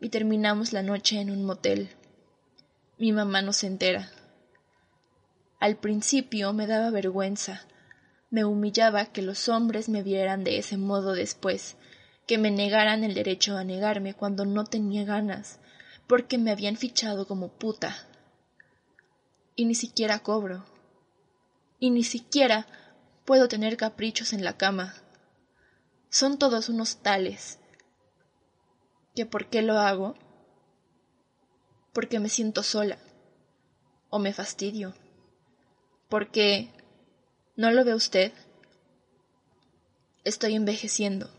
Y 0.00 0.10
terminamos 0.10 0.72
la 0.72 0.84
noche 0.84 1.18
en 1.18 1.28
un 1.28 1.44
motel. 1.44 1.90
Mi 2.98 3.10
mamá 3.10 3.42
no 3.42 3.52
se 3.52 3.66
entera. 3.66 4.12
Al 5.58 5.76
principio 5.76 6.52
me 6.52 6.68
daba 6.68 6.90
vergüenza, 6.90 7.66
me 8.32 8.44
humillaba 8.44 9.06
que 9.06 9.22
los 9.22 9.48
hombres 9.48 9.88
me 9.88 10.02
vieran 10.02 10.42
de 10.42 10.58
ese 10.58 10.76
modo 10.76 11.12
después, 11.12 11.76
que 12.26 12.36
me 12.36 12.50
negaran 12.50 13.04
el 13.04 13.14
derecho 13.14 13.56
a 13.56 13.62
negarme 13.62 14.14
cuando 14.14 14.44
no 14.44 14.64
tenía 14.64 15.04
ganas, 15.04 15.60
porque 16.08 16.36
me 16.36 16.50
habían 16.50 16.76
fichado 16.76 17.28
como 17.28 17.52
puta. 17.52 17.94
Y 19.54 19.66
ni 19.66 19.76
siquiera 19.76 20.18
cobro. 20.18 20.66
Y 21.78 21.90
ni 21.90 22.02
siquiera 22.02 22.66
puedo 23.24 23.46
tener 23.46 23.76
caprichos 23.76 24.32
en 24.32 24.42
la 24.42 24.56
cama. 24.56 24.94
Son 26.10 26.36
todos 26.36 26.68
unos 26.68 26.96
tales. 26.96 27.60
¿Que 29.14 29.26
por 29.26 29.46
qué 29.46 29.62
lo 29.62 29.78
hago? 29.78 30.16
porque 31.92 32.20
me 32.20 32.28
siento 32.28 32.62
sola 32.62 32.98
o 34.08 34.18
me 34.18 34.32
fastidio, 34.32 34.94
porque 36.08 36.70
¿no 37.62 37.70
lo 37.70 37.84
ve 37.84 37.94
usted? 37.94 38.32
Estoy 40.24 40.56
envejeciendo. 40.56 41.30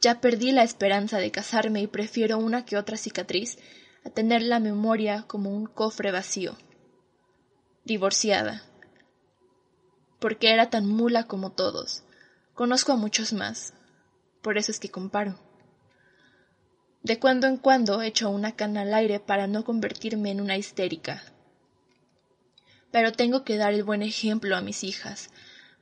Ya 0.00 0.22
perdí 0.22 0.50
la 0.50 0.62
esperanza 0.62 1.18
de 1.18 1.30
casarme 1.30 1.82
y 1.82 1.86
prefiero 1.86 2.38
una 2.38 2.64
que 2.64 2.78
otra 2.78 2.96
cicatriz 2.96 3.58
a 4.02 4.08
tener 4.08 4.40
la 4.40 4.60
memoria 4.60 5.26
como 5.26 5.54
un 5.54 5.66
cofre 5.66 6.10
vacío. 6.10 6.56
Divorciada. 7.84 8.62
Porque 10.20 10.54
era 10.54 10.70
tan 10.70 10.86
mula 10.86 11.24
como 11.24 11.52
todos. 11.52 12.02
Conozco 12.54 12.92
a 12.92 12.96
muchos 12.96 13.34
más. 13.34 13.74
Por 14.40 14.56
eso 14.56 14.72
es 14.72 14.80
que 14.80 14.88
comparo. 14.88 15.38
De 17.02 17.18
cuando 17.18 17.46
en 17.46 17.58
cuando 17.58 18.00
echo 18.00 18.30
una 18.30 18.52
cana 18.52 18.80
al 18.80 18.94
aire 18.94 19.20
para 19.20 19.46
no 19.46 19.64
convertirme 19.66 20.30
en 20.30 20.40
una 20.40 20.56
histérica. 20.56 21.22
Pero 22.90 23.12
tengo 23.12 23.44
que 23.44 23.56
dar 23.56 23.72
el 23.72 23.84
buen 23.84 24.02
ejemplo 24.02 24.56
a 24.56 24.62
mis 24.62 24.84
hijas. 24.84 25.30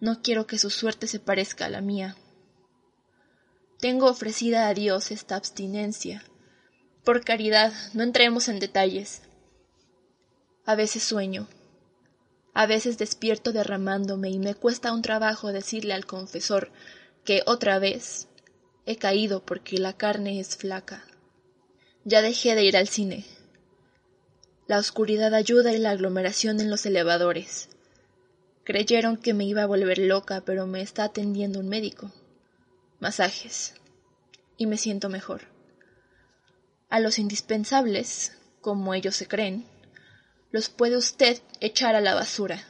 No 0.00 0.22
quiero 0.22 0.46
que 0.46 0.58
su 0.58 0.70
suerte 0.70 1.06
se 1.06 1.20
parezca 1.20 1.66
a 1.66 1.70
la 1.70 1.80
mía. 1.80 2.16
tengo 3.80 4.06
ofrecida 4.08 4.68
a 4.68 4.74
Dios 4.74 5.10
esta 5.10 5.36
abstinencia. 5.36 6.24
Por 7.04 7.22
caridad, 7.22 7.72
no 7.92 8.02
entremos 8.02 8.48
en 8.48 8.58
detalles. 8.58 9.20
A 10.64 10.74
veces 10.74 11.02
sueño, 11.02 11.48
a 12.54 12.66
veces 12.66 12.96
despierto 12.98 13.52
derramándome 13.52 14.30
y 14.30 14.38
me 14.38 14.54
cuesta 14.54 14.92
un 14.92 15.02
trabajo 15.02 15.52
decirle 15.52 15.92
al 15.92 16.06
confesor 16.06 16.70
que 17.24 17.42
otra 17.46 17.78
vez 17.80 18.28
he 18.86 18.96
caído 18.96 19.44
porque 19.44 19.78
la 19.78 19.94
carne 19.94 20.38
es 20.38 20.56
flaca. 20.56 21.04
Ya 22.04 22.22
dejé 22.22 22.54
de 22.54 22.64
ir 22.64 22.76
al 22.76 22.86
cine. 22.86 23.26
La 24.66 24.78
oscuridad 24.78 25.34
ayuda 25.34 25.74
y 25.74 25.78
la 25.78 25.90
aglomeración 25.90 26.58
en 26.58 26.70
los 26.70 26.86
elevadores. 26.86 27.68
Creyeron 28.64 29.18
que 29.18 29.34
me 29.34 29.44
iba 29.44 29.62
a 29.62 29.66
volver 29.66 29.98
loca, 29.98 30.40
pero 30.40 30.66
me 30.66 30.80
está 30.80 31.04
atendiendo 31.04 31.60
un 31.60 31.68
médico. 31.68 32.10
Masajes. 32.98 33.74
Y 34.56 34.66
me 34.66 34.78
siento 34.78 35.10
mejor. 35.10 35.42
A 36.88 36.98
los 36.98 37.18
indispensables, 37.18 38.38
como 38.62 38.94
ellos 38.94 39.16
se 39.16 39.28
creen, 39.28 39.66
los 40.50 40.70
puede 40.70 40.96
usted 40.96 41.42
echar 41.60 41.94
a 41.94 42.00
la 42.00 42.14
basura, 42.14 42.64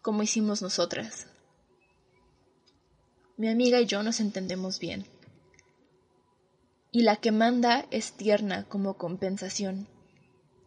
como 0.00 0.22
hicimos 0.22 0.62
nosotras. 0.62 1.26
Mi 3.36 3.50
amiga 3.50 3.78
y 3.78 3.84
yo 3.84 4.02
nos 4.02 4.20
entendemos 4.20 4.78
bien. 4.78 5.04
Y 6.92 7.02
la 7.02 7.16
que 7.16 7.30
manda 7.30 7.84
es 7.90 8.12
tierna 8.12 8.64
como 8.64 8.96
compensación, 8.96 9.86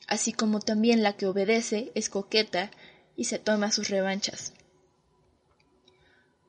así 0.09 0.33
como 0.33 0.59
también 0.59 1.03
la 1.03 1.13
que 1.13 1.27
obedece 1.27 1.91
es 1.95 2.09
coqueta 2.09 2.71
y 3.15 3.25
se 3.25 3.39
toma 3.39 3.71
sus 3.71 3.89
revanchas. 3.89 4.53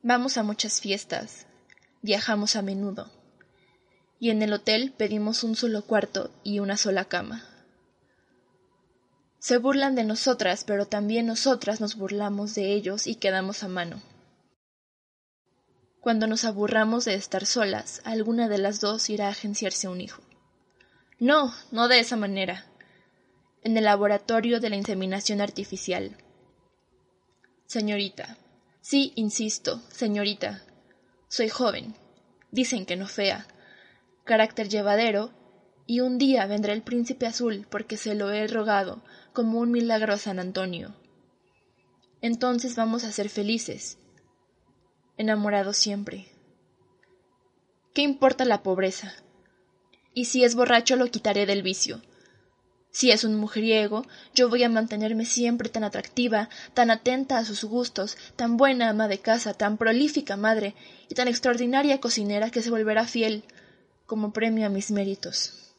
Vamos 0.02 0.38
a 0.38 0.42
muchas 0.42 0.80
fiestas, 0.80 1.46
viajamos 2.00 2.56
a 2.56 2.62
menudo, 2.62 3.10
y 4.18 4.30
en 4.30 4.40
el 4.42 4.52
hotel 4.54 4.94
pedimos 4.96 5.44
un 5.44 5.56
solo 5.56 5.82
cuarto 5.82 6.30
y 6.42 6.58
una 6.58 6.78
sola 6.78 7.04
cama. 7.04 7.44
Se 9.38 9.58
burlan 9.58 9.94
de 9.94 10.04
nosotras, 10.04 10.64
pero 10.64 10.86
también 10.86 11.26
nosotras 11.26 11.80
nos 11.80 11.96
burlamos 11.96 12.54
de 12.54 12.72
ellos 12.72 13.06
y 13.06 13.14
quedamos 13.14 13.62
a 13.62 13.68
mano. 13.68 14.00
Cuando 16.00 16.26
nos 16.26 16.44
aburramos 16.44 17.04
de 17.04 17.14
estar 17.14 17.44
solas, 17.44 18.00
alguna 18.04 18.48
de 18.48 18.58
las 18.58 18.80
dos 18.80 19.10
irá 19.10 19.26
a 19.26 19.30
agenciarse 19.30 19.86
un 19.86 20.00
hijo. 20.00 20.22
No, 21.18 21.54
no 21.72 21.88
de 21.88 22.00
esa 22.00 22.16
manera. 22.16 22.69
En 23.62 23.76
el 23.76 23.84
laboratorio 23.84 24.60
de 24.60 24.70
la 24.70 24.76
inseminación 24.76 25.40
artificial. 25.40 26.16
Señorita, 27.66 28.38
Sí, 28.80 29.12
insisto, 29.14 29.82
señorita. 29.90 30.64
Soy 31.28 31.48
joven. 31.48 31.94
Dicen 32.50 32.86
que 32.86 32.96
no 32.96 33.06
fea. 33.06 33.46
Carácter 34.24 34.68
llevadero. 34.68 35.32
Y 35.86 36.00
un 36.00 36.18
día 36.18 36.46
vendrá 36.46 36.72
el 36.72 36.82
príncipe 36.82 37.26
azul 37.26 37.66
porque 37.70 37.96
se 37.96 38.14
lo 38.14 38.30
he 38.30 38.46
rogado 38.46 39.02
como 39.32 39.60
un 39.60 39.70
milagro 39.70 40.14
a 40.14 40.18
San 40.18 40.38
Antonio. 40.38 40.94
Entonces 42.22 42.74
vamos 42.76 43.04
a 43.04 43.12
ser 43.12 43.28
felices. 43.28 43.98
Enamorados 45.16 45.76
siempre. 45.76 46.28
¿Qué 47.92 48.02
importa 48.02 48.44
la 48.44 48.62
pobreza? 48.62 49.14
Y 50.14 50.26
si 50.26 50.44
es 50.44 50.54
borracho 50.54 50.96
lo 50.96 51.06
quitaré 51.08 51.44
del 51.44 51.62
vicio. 51.62 52.00
Si 52.92 53.12
es 53.12 53.22
un 53.22 53.36
mujeriego, 53.36 54.04
yo 54.34 54.48
voy 54.48 54.64
a 54.64 54.68
mantenerme 54.68 55.24
siempre 55.24 55.68
tan 55.68 55.84
atractiva, 55.84 56.48
tan 56.74 56.90
atenta 56.90 57.38
a 57.38 57.44
sus 57.44 57.64
gustos, 57.64 58.16
tan 58.34 58.56
buena 58.56 58.88
ama 58.88 59.06
de 59.06 59.20
casa, 59.20 59.54
tan 59.54 59.78
prolífica 59.78 60.36
madre 60.36 60.74
y 61.08 61.14
tan 61.14 61.28
extraordinaria 61.28 62.00
cocinera 62.00 62.50
que 62.50 62.62
se 62.62 62.70
volverá 62.70 63.06
fiel 63.06 63.44
como 64.06 64.32
premio 64.32 64.66
a 64.66 64.70
mis 64.70 64.90
méritos. 64.90 65.74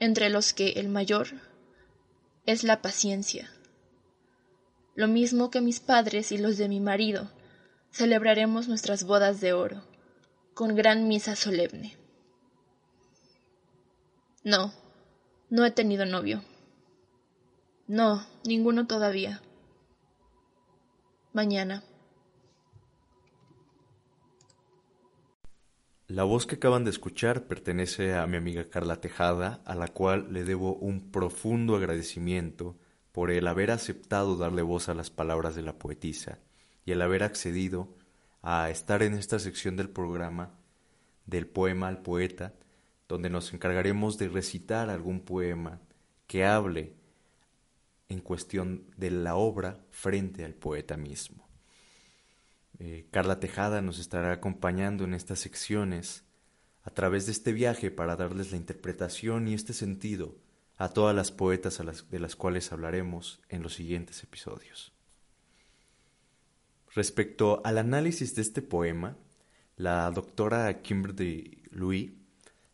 Entre 0.00 0.28
los 0.28 0.52
que 0.52 0.70
el 0.70 0.88
mayor 0.88 1.28
es 2.46 2.64
la 2.64 2.82
paciencia. 2.82 3.48
Lo 4.96 5.06
mismo 5.06 5.50
que 5.50 5.60
mis 5.60 5.78
padres 5.78 6.32
y 6.32 6.38
los 6.38 6.58
de 6.58 6.68
mi 6.68 6.80
marido, 6.80 7.30
celebraremos 7.92 8.66
nuestras 8.66 9.04
bodas 9.04 9.40
de 9.40 9.52
oro, 9.52 9.84
con 10.54 10.74
gran 10.74 11.06
misa 11.06 11.36
solemne. 11.36 11.96
No, 14.42 14.74
no 15.52 15.66
he 15.66 15.70
tenido 15.70 16.06
novio. 16.06 16.42
No, 17.86 18.26
ninguno 18.42 18.86
todavía. 18.86 19.42
Mañana. 21.34 21.84
La 26.06 26.24
voz 26.24 26.46
que 26.46 26.54
acaban 26.54 26.84
de 26.84 26.90
escuchar 26.90 27.48
pertenece 27.48 28.14
a 28.14 28.26
mi 28.26 28.38
amiga 28.38 28.70
Carla 28.70 29.02
Tejada, 29.02 29.60
a 29.66 29.74
la 29.74 29.88
cual 29.88 30.32
le 30.32 30.44
debo 30.44 30.76
un 30.76 31.10
profundo 31.10 31.76
agradecimiento 31.76 32.78
por 33.12 33.30
el 33.30 33.46
haber 33.46 33.72
aceptado 33.72 34.38
darle 34.38 34.62
voz 34.62 34.88
a 34.88 34.94
las 34.94 35.10
palabras 35.10 35.54
de 35.54 35.62
la 35.62 35.78
poetisa 35.78 36.38
y 36.86 36.92
el 36.92 37.02
haber 37.02 37.22
accedido 37.22 37.94
a 38.40 38.70
estar 38.70 39.02
en 39.02 39.12
esta 39.12 39.38
sección 39.38 39.76
del 39.76 39.90
programa 39.90 40.54
del 41.26 41.46
poema 41.46 41.88
al 41.88 42.00
poeta 42.00 42.54
donde 43.12 43.28
nos 43.28 43.52
encargaremos 43.52 44.16
de 44.16 44.28
recitar 44.28 44.88
algún 44.88 45.20
poema 45.20 45.82
que 46.26 46.46
hable 46.46 46.94
en 48.08 48.20
cuestión 48.20 48.86
de 48.96 49.10
la 49.10 49.34
obra 49.34 49.84
frente 49.90 50.46
al 50.46 50.54
poeta 50.54 50.96
mismo. 50.96 51.46
Eh, 52.78 53.06
Carla 53.10 53.38
Tejada 53.38 53.82
nos 53.82 53.98
estará 53.98 54.32
acompañando 54.32 55.04
en 55.04 55.12
estas 55.12 55.40
secciones 55.40 56.24
a 56.84 56.90
través 56.90 57.26
de 57.26 57.32
este 57.32 57.52
viaje 57.52 57.90
para 57.90 58.16
darles 58.16 58.50
la 58.50 58.56
interpretación 58.56 59.46
y 59.46 59.52
este 59.52 59.74
sentido 59.74 60.38
a 60.78 60.88
todas 60.88 61.14
las 61.14 61.30
poetas 61.32 61.82
de 62.08 62.18
las 62.18 62.34
cuales 62.34 62.72
hablaremos 62.72 63.42
en 63.50 63.62
los 63.62 63.74
siguientes 63.74 64.22
episodios. 64.22 64.94
Respecto 66.94 67.60
al 67.62 67.76
análisis 67.76 68.34
de 68.34 68.40
este 68.40 68.62
poema, 68.62 69.18
la 69.76 70.10
doctora 70.10 70.80
Kimberly 70.80 71.62
Louis 71.72 72.21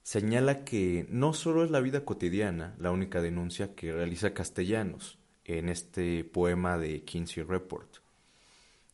señala 0.09 0.65
que 0.65 1.07
no 1.11 1.35
solo 1.35 1.63
es 1.63 1.71
la 1.71 1.81
vida 1.81 2.07
cotidiana 2.07 2.75
la 2.79 2.93
única 2.93 3.21
denuncia 3.21 3.75
que 3.75 3.93
realiza 3.93 4.33
Castellanos 4.33 5.19
en 5.45 5.69
este 5.69 6.25
poema 6.25 6.79
de 6.79 7.05
Kinsey 7.05 7.43
Report, 7.43 7.97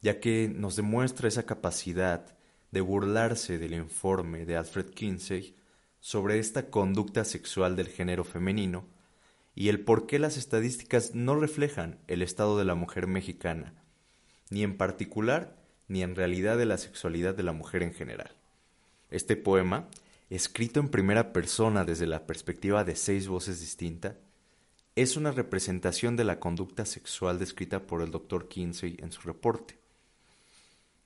ya 0.02 0.18
que 0.18 0.48
nos 0.52 0.74
demuestra 0.74 1.28
esa 1.28 1.46
capacidad 1.46 2.36
de 2.72 2.80
burlarse 2.80 3.58
del 3.58 3.74
informe 3.74 4.44
de 4.44 4.56
Alfred 4.56 4.86
Kinsey 4.86 5.54
sobre 6.00 6.40
esta 6.40 6.68
conducta 6.68 7.24
sexual 7.24 7.76
del 7.76 7.86
género 7.86 8.24
femenino 8.24 8.84
y 9.54 9.68
el 9.68 9.78
por 9.78 10.08
qué 10.08 10.18
las 10.18 10.36
estadísticas 10.36 11.14
no 11.14 11.36
reflejan 11.36 12.00
el 12.08 12.22
estado 12.22 12.58
de 12.58 12.64
la 12.64 12.74
mujer 12.74 13.06
mexicana, 13.06 13.72
ni 14.50 14.64
en 14.64 14.76
particular 14.76 15.56
ni 15.86 16.02
en 16.02 16.16
realidad 16.16 16.58
de 16.58 16.66
la 16.66 16.76
sexualidad 16.76 17.36
de 17.36 17.44
la 17.44 17.52
mujer 17.52 17.84
en 17.84 17.94
general. 17.94 18.32
Este 19.10 19.36
poema 19.36 19.86
escrito 20.34 20.80
en 20.80 20.88
primera 20.88 21.32
persona 21.32 21.84
desde 21.84 22.08
la 22.08 22.26
perspectiva 22.26 22.82
de 22.82 22.96
seis 22.96 23.28
voces 23.28 23.60
distintas, 23.60 24.16
es 24.96 25.16
una 25.16 25.30
representación 25.30 26.16
de 26.16 26.24
la 26.24 26.40
conducta 26.40 26.84
sexual 26.84 27.38
descrita 27.38 27.86
por 27.86 28.02
el 28.02 28.10
Dr. 28.10 28.48
Kinsey 28.48 28.96
en 28.98 29.12
su 29.12 29.22
reporte. 29.22 29.78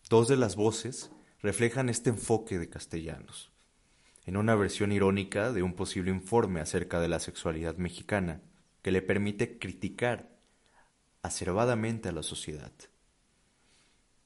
Dos 0.09 0.29
de 0.29 0.37
las 0.37 0.57
voces 0.57 1.11
reflejan 1.43 1.91
este 1.91 2.09
enfoque 2.09 2.59
de 2.59 2.71
castellanos, 2.71 3.51
en 4.25 4.39
una 4.39 4.55
versión 4.55 4.93
irónica 4.93 5.53
de 5.53 5.63
un 5.63 5.75
posible 5.75 6.11
informe 6.11 6.61
acerca 6.61 6.99
de 6.99 7.09
la 7.09 7.21
sexualidad 7.21 7.77
mexicana 7.77 8.41
que 8.81 8.93
le 8.93 9.03
permite 9.03 9.59
criticar 9.59 10.31
acervadamente 11.21 12.09
a 12.09 12.13
la 12.13 12.23
sociedad. 12.23 12.73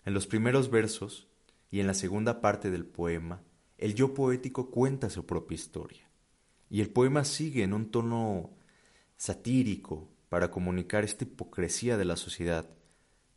En 0.04 0.14
los 0.14 0.28
primeros 0.28 0.70
versos 0.70 1.26
y 1.72 1.80
en 1.80 1.88
la 1.88 1.94
segunda 1.94 2.40
parte 2.40 2.70
del 2.70 2.84
poema, 2.84 3.42
el 3.82 3.96
yo 3.96 4.14
poético 4.14 4.70
cuenta 4.70 5.10
su 5.10 5.26
propia 5.26 5.56
historia. 5.56 6.08
Y 6.70 6.82
el 6.82 6.90
poema 6.90 7.24
sigue 7.24 7.64
en 7.64 7.72
un 7.72 7.90
tono 7.90 8.50
satírico 9.16 10.08
para 10.28 10.52
comunicar 10.52 11.02
esta 11.02 11.24
hipocresía 11.24 11.96
de 11.96 12.04
la 12.04 12.16
sociedad, 12.16 12.70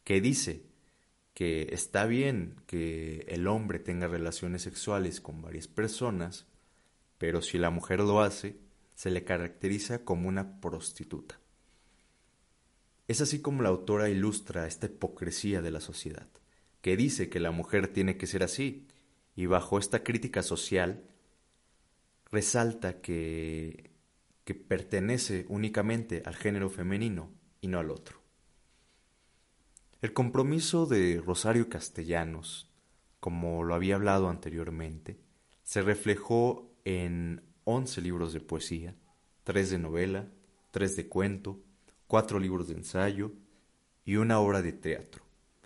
que 0.04 0.22
dice 0.22 0.68
que 1.34 1.70
está 1.72 2.06
bien 2.06 2.62
que 2.68 3.26
el 3.28 3.48
hombre 3.48 3.80
tenga 3.80 4.08
relaciones 4.08 4.62
sexuales 4.62 5.20
con 5.20 5.42
varias 5.42 5.68
personas, 5.68 6.46
pero 7.18 7.42
si 7.42 7.58
la 7.58 7.72
mujer 7.72 8.02
lo 8.02 8.22
hace, 8.22 8.60
se 8.94 9.10
le 9.10 9.24
caracteriza 9.24 10.06
como 10.06 10.30
una 10.30 10.62
prostituta. 10.62 11.40
Es 13.08 13.20
así 13.20 13.42
como 13.42 13.64
la 13.64 13.70
autora 13.70 14.10
ilustra 14.10 14.68
esta 14.68 14.86
hipocresía 14.86 15.64
de 15.64 15.72
la 15.72 15.82
sociedad, 15.82 16.30
que 16.82 16.96
dice 16.96 17.30
que 17.30 17.40
la 17.40 17.50
mujer 17.50 17.88
tiene 17.88 18.16
que 18.16 18.28
ser 18.28 18.44
así, 18.44 18.86
y 19.36 19.45
bajo 19.48 19.78
esta 19.78 20.04
crítica 20.04 20.41
social 20.41 21.04
resalta 22.32 23.02
que, 23.02 23.91
pertenece 24.67 25.45
únicamente 25.50 26.21
al 26.26 26.36
género 26.36 26.69
femenino 26.69 27.32
y 27.62 27.67
no 27.67 27.80
al 27.80 27.89
otro. 27.89 28.21
El 30.02 30.13
compromiso 30.13 30.86
de 30.86 31.21
Rosario 31.26 31.67
Castellanos, 31.67 32.69
como 33.19 33.63
lo 33.63 33.74
había 33.74 33.95
hablado 33.95 34.30
anteriormente, 34.30 35.17
se 35.63 35.82
reflejó 35.82 36.71
en 36.86 37.41
11 37.63 38.02
libros 38.02 38.34
de 38.34 38.39
poesía, 38.39 38.95
3 39.45 39.71
de 39.71 39.80
novela, 39.80 40.28
3 40.69 40.95
de 40.95 41.08
cuento, 41.08 41.60
4 42.06 42.39
libros 42.39 42.67
de 42.67 42.76
ensayo 42.76 43.32
y 44.04 44.17
una 44.17 44.39
obra 44.39 44.62
de 44.62 44.74
teatro, 44.74 45.25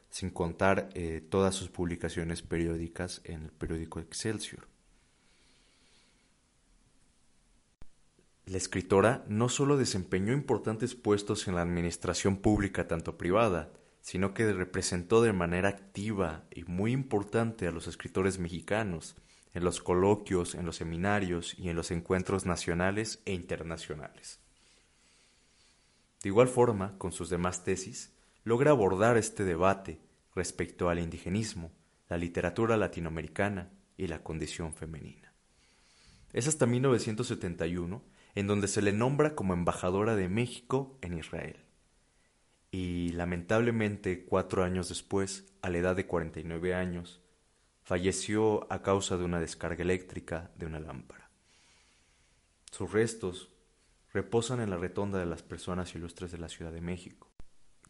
sin 0.09 0.29
contar 0.29 0.89
eh, 0.93 1.21
todas 1.29 1.55
sus 1.55 1.69
publicaciones 1.69 2.41
periódicas 2.41 3.21
en 3.23 3.43
el 3.43 3.51
periódico 3.51 3.99
Excelsior. 3.99 4.67
La 8.45 8.57
escritora 8.57 9.23
no 9.27 9.47
solo 9.47 9.77
desempeñó 9.77 10.33
importantes 10.33 10.95
puestos 10.95 11.47
en 11.47 11.55
la 11.55 11.61
administración 11.61 12.37
pública 12.37 12.87
tanto 12.87 13.15
privada, 13.15 13.71
sino 14.01 14.33
que 14.33 14.51
representó 14.51 15.21
de 15.21 15.33
manera 15.33 15.69
activa 15.69 16.45
y 16.49 16.63
muy 16.63 16.91
importante 16.91 17.67
a 17.67 17.71
los 17.71 17.85
escritores 17.87 18.39
mexicanos 18.39 19.15
en 19.53 19.63
los 19.63 19.81
coloquios, 19.81 20.55
en 20.55 20.65
los 20.65 20.77
seminarios 20.77 21.53
y 21.57 21.69
en 21.69 21.75
los 21.75 21.91
encuentros 21.91 22.45
nacionales 22.45 23.21
e 23.25 23.33
internacionales. 23.33 24.39
De 26.23 26.29
igual 26.29 26.47
forma, 26.47 26.97
con 26.97 27.11
sus 27.11 27.29
demás 27.29 27.63
tesis, 27.63 28.11
logra 28.43 28.71
abordar 28.71 29.17
este 29.17 29.43
debate 29.43 30.01
respecto 30.35 30.89
al 30.89 30.99
indigenismo, 30.99 31.71
la 32.07 32.17
literatura 32.17 32.77
latinoamericana 32.77 33.71
y 33.97 34.07
la 34.07 34.23
condición 34.23 34.73
femenina. 34.73 35.33
Es 36.33 36.47
hasta 36.47 36.65
1971 36.65 38.03
en 38.35 38.47
donde 38.47 38.67
se 38.67 38.81
le 38.81 38.93
nombra 38.93 39.35
como 39.35 39.53
embajadora 39.53 40.15
de 40.15 40.29
México 40.29 40.97
en 41.01 41.17
Israel. 41.17 41.65
Y 42.71 43.09
lamentablemente, 43.13 44.25
cuatro 44.25 44.63
años 44.63 44.89
después, 44.89 45.53
a 45.61 45.69
la 45.69 45.79
edad 45.79 45.95
de 45.95 46.05
49 46.05 46.75
años, 46.75 47.21
falleció 47.81 48.71
a 48.71 48.83
causa 48.83 49.17
de 49.17 49.25
una 49.25 49.39
descarga 49.39 49.81
eléctrica 49.81 50.51
de 50.55 50.67
una 50.67 50.79
lámpara. 50.79 51.31
Sus 52.71 52.91
restos 52.91 53.49
reposan 54.13 54.59
en 54.61 54.69
la 54.69 54.77
retonda 54.77 55.17
de 55.17 55.25
las 55.25 55.41
personas 55.41 55.95
ilustres 55.95 56.31
de 56.31 56.37
la 56.37 56.49
Ciudad 56.49 56.71
de 56.71 56.81
México. 56.81 57.28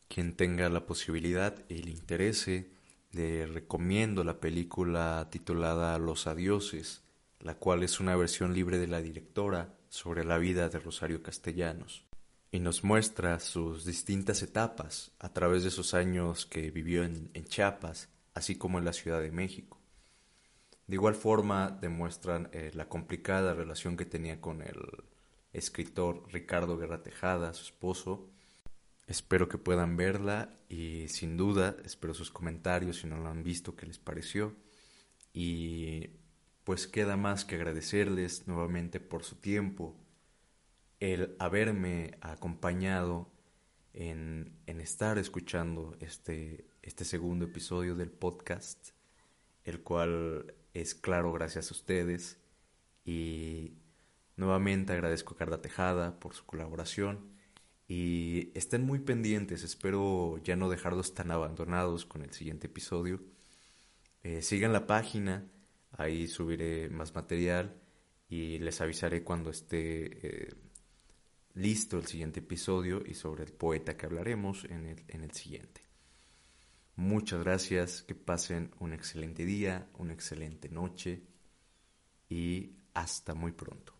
Quien 0.10 0.36
tenga 0.36 0.68
la 0.68 0.86
posibilidad 0.86 1.64
y 1.70 1.84
le 1.84 1.92
interese, 1.92 2.72
le 3.14 3.48
recomiendo 3.48 4.26
la 4.26 4.42
película 4.42 5.30
titulada 5.32 5.98
Los 6.00 6.28
Adioses, 6.28 7.04
la 7.40 7.56
cual 7.56 7.84
es 7.84 8.02
una 8.02 8.18
versión 8.18 8.54
libre 8.54 8.78
de 8.78 8.88
la 8.88 9.02
directora 9.02 9.78
sobre 9.88 10.26
la 10.26 10.38
vida 10.38 10.68
de 10.68 10.80
Rosario 10.80 11.24
Castellanos 11.24 12.10
y 12.52 12.60
nos 12.60 12.84
muestra 12.84 13.40
sus 13.40 13.86
distintas 13.86 14.42
etapas 14.42 15.12
a 15.20 15.32
través 15.32 15.64
de 15.64 15.70
esos 15.70 15.94
años 15.94 16.46
que 16.46 16.72
vivió 16.72 17.04
en, 17.04 17.32
Chiapas, 17.46 18.10
así 18.34 18.56
como 18.56 18.80
en 18.80 18.86
la 18.86 18.94
Ciudad 18.94 19.22
de 19.22 19.32
México. 19.32 19.78
De 20.88 20.96
igual 20.96 21.14
forma 21.14 21.70
demuestran 21.70 22.50
eh, 22.52 22.72
la 22.74 22.90
complicada 22.90 23.54
relación 23.54 23.96
que 23.96 24.06
tenía 24.06 24.42
con 24.42 24.64
el 24.64 24.80
escritor 25.54 26.24
Ricardo 26.32 26.78
Guerra 26.78 27.04
Tejada, 27.04 27.54
su 27.54 27.66
esposo. 27.66 28.28
Espero 29.10 29.50
que 29.50 29.58
puedan 29.58 29.98
verla 29.98 30.56
y 30.70 31.08
sin 31.08 31.36
duda 31.36 31.76
espero 31.84 32.14
sus 32.14 32.30
comentarios 32.30 32.98
si 32.98 33.08
no 33.08 33.18
lo 33.18 33.28
han 33.30 33.44
visto, 33.44 33.76
qué 33.76 33.88
les 33.88 33.98
pareció. 33.98 34.56
Y 35.34 36.12
pues 36.64 36.86
queda 36.86 37.18
más 37.18 37.44
que 37.44 37.56
agradecerles 37.56 38.48
nuevamente 38.48 39.00
por 39.00 39.24
su 39.24 39.38
tiempo, 39.38 40.00
el 41.00 41.36
haberme 41.40 42.20
acompañado 42.22 43.32
en, 43.94 44.60
estar 44.68 45.18
escuchando 45.18 45.98
este, 46.02 46.68
este 46.84 47.04
segundo 47.04 47.46
episodio 47.46 47.96
del 47.96 48.12
podcast, 48.12 48.90
el 49.64 49.82
cual 49.82 50.54
es 50.76 50.94
claro 50.94 51.34
gracias 51.34 51.72
a 51.72 51.74
ustedes 51.74 52.38
y 53.04 53.74
nuevamente 54.36 54.94
agradezco 54.94 55.34
a 55.34 55.38
Carla 55.38 55.64
Tejada 55.64 56.20
por 56.20 56.36
su 56.36 56.46
colaboración 56.46 57.39
y 57.90 58.58
estén 58.58 58.86
muy 58.86 59.00
pendientes, 59.00 59.64
espero 59.64 60.38
ya 60.44 60.56
no 60.56 60.70
dejarlos 60.70 61.14
tan 61.14 61.32
abandonados 61.32 62.06
con 62.06 62.22
el 62.22 62.32
siguiente 62.32 62.68
episodio. 62.68 63.22
Eh, 64.24 64.42
sigan 64.42 64.72
la 64.72 64.88
página, 64.88 65.46
ahí 65.92 66.28
subiré 66.28 66.90
más 66.90 67.14
material 67.14 67.76
y 68.30 68.60
les 68.60 68.80
avisaré 68.80 69.24
cuando 69.24 69.50
esté... 69.50 70.28
Eh, 70.28 70.50
listo 71.56 71.98
el 71.98 72.06
siguiente 72.06 72.40
episodio 72.40 73.04
y 73.06 73.14
sobre 73.14 73.44
el 73.44 73.52
poeta 73.52 73.98
que 73.98 74.06
hablaremos 74.06 74.64
en 74.66 74.86
el, 74.86 75.04
en 75.08 75.24
el 75.24 75.32
siguiente. 75.32 75.82
Muchas 76.96 77.42
gracias, 77.44 78.04
que 78.04 78.16
pasen 78.16 78.72
un 78.80 78.94
excelente 78.94 79.46
día, 79.46 79.90
una 79.98 80.14
excelente 80.14 80.70
noche 80.70 81.22
y 82.30 82.76
hasta 82.94 83.34
muy 83.34 83.52
pronto. 83.52 83.99